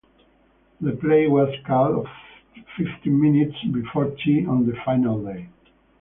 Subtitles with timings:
[0.79, 2.07] The play was called off
[2.75, 5.47] fifteen minutes before tea on the final day.